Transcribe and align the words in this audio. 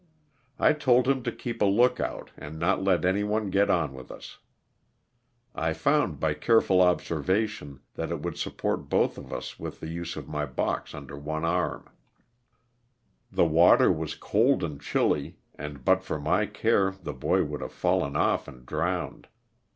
I 0.57 0.73
told 0.73 1.07
him 1.07 1.21
to 1.21 1.31
keep 1.31 1.61
a 1.61 1.65
look 1.65 1.99
out 1.99 2.31
and 2.35 2.57
not 2.57 2.83
let 2.83 3.05
any 3.05 3.23
one 3.23 3.51
get 3.51 3.69
on 3.69 3.93
with 3.93 4.09
us. 4.09 4.39
I 5.53 5.73
found 5.73 6.19
by 6.19 6.33
careful 6.33 6.81
observation 6.81 7.81
that 7.93 8.09
it 8.09 8.19
would 8.23 8.35
support 8.35 8.89
both 8.89 9.19
of 9.19 9.31
us 9.31 9.59
with 9.59 9.79
the 9.79 9.89
use 9.89 10.15
of 10.15 10.27
my 10.27 10.47
box 10.47 10.95
under 10.95 11.15
one 11.19 11.45
arm. 11.45 11.85
LOSS 11.85 11.93
OF 13.29 13.35
THE 13.35 13.43
SULTA^ 13.43 13.45
A. 13.45 13.53
273 13.53 13.53
The 13.53 13.53
water 13.61 13.91
was 13.91 14.15
cold 14.15 14.63
and 14.63 14.81
chilly 14.81 15.37
and 15.53 15.85
but 15.85 16.03
for 16.03 16.19
my 16.19 16.47
care 16.47 16.95
the 16.99 17.13
boy 17.13 17.43
would 17.43 17.61
have 17.61 17.71
fallen 17.71 18.15
off 18.15 18.47
and 18.47 18.65
drowned. 18.65 19.27